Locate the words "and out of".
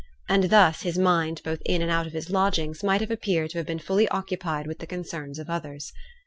1.83-2.13